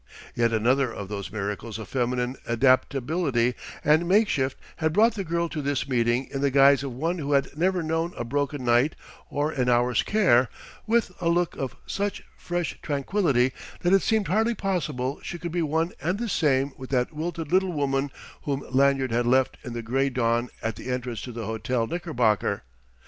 Yet 0.33 0.51
another 0.51 0.91
of 0.91 1.09
those 1.09 1.31
miracles 1.31 1.77
of 1.77 1.87
feminine 1.87 2.35
adaptability 2.47 3.53
and 3.85 4.07
makeshift 4.07 4.57
had 4.77 4.93
brought 4.93 5.13
the 5.13 5.23
girl 5.23 5.47
to 5.49 5.61
this 5.61 5.87
meeting 5.87 6.27
in 6.31 6.41
the 6.41 6.49
guise 6.49 6.81
of 6.81 6.93
one 6.93 7.19
who 7.19 7.33
had 7.33 7.55
never 7.55 7.83
known 7.83 8.11
a 8.17 8.23
broken 8.23 8.65
night 8.65 8.95
or 9.29 9.51
an 9.51 9.69
hour's 9.69 10.01
care, 10.01 10.49
with 10.87 11.11
a 11.21 11.29
look 11.29 11.55
of 11.55 11.75
such 11.85 12.23
fresh 12.35 12.79
tranquility 12.81 13.53
that 13.81 13.93
it 13.93 14.01
seemed 14.01 14.27
hardly 14.27 14.55
possible 14.55 15.19
she 15.21 15.37
could 15.37 15.51
be 15.51 15.61
one 15.61 15.91
and 16.01 16.17
the 16.17 16.27
same 16.27 16.71
with 16.77 16.89
that 16.89 17.13
wilted 17.13 17.51
little 17.51 17.71
woman 17.71 18.09
whom 18.41 18.65
Lanyard 18.71 19.11
had 19.11 19.27
left 19.27 19.57
in 19.63 19.73
the 19.73 19.83
gray 19.83 20.09
dawn 20.09 20.49
at 20.63 20.77
the 20.77 20.89
entrance 20.89 21.21
to 21.21 21.31
the 21.31 21.45
Hotel 21.45 21.85
Knickerbocker. 21.85 22.63